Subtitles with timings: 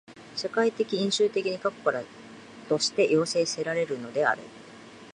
[0.35, 2.01] 社会的因襲的に過去から
[2.67, 4.41] として要請せられるのである。